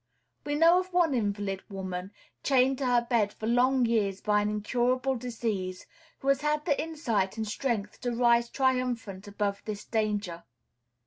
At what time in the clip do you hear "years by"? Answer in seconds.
3.85-4.41